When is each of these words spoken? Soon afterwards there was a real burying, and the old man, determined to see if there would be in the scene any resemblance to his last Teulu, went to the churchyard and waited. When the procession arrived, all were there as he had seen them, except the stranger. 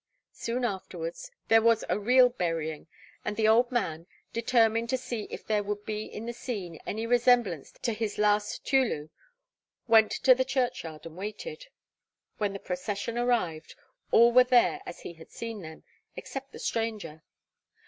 Soon 0.33 0.65
afterwards 0.65 1.29
there 1.47 1.61
was 1.61 1.83
a 1.87 1.99
real 1.99 2.29
burying, 2.29 2.87
and 3.23 3.37
the 3.37 3.47
old 3.47 3.71
man, 3.71 4.07
determined 4.33 4.89
to 4.89 4.97
see 4.97 5.27
if 5.29 5.45
there 5.45 5.61
would 5.61 5.85
be 5.85 6.05
in 6.05 6.25
the 6.25 6.33
scene 6.33 6.79
any 6.87 7.05
resemblance 7.05 7.71
to 7.83 7.93
his 7.93 8.17
last 8.17 8.65
Teulu, 8.65 9.09
went 9.87 10.11
to 10.11 10.33
the 10.33 10.43
churchyard 10.43 11.05
and 11.05 11.15
waited. 11.17 11.67
When 12.39 12.51
the 12.53 12.57
procession 12.57 13.15
arrived, 13.15 13.75
all 14.09 14.31
were 14.31 14.43
there 14.43 14.81
as 14.87 15.01
he 15.01 15.13
had 15.13 15.29
seen 15.29 15.61
them, 15.61 15.83
except 16.15 16.51
the 16.51 16.57
stranger. 16.57 17.21